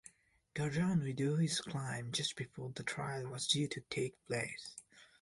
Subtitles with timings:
[0.55, 4.75] Gordon withdrew his claim just before the trial was due to take place.